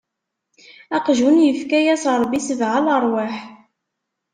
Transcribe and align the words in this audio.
Aqjun 0.97 1.37
ifka-yas 1.51 2.03
Ṛebbi 2.21 2.39
sebɛa 2.41 2.79
leṛwaḥ. 2.85 3.35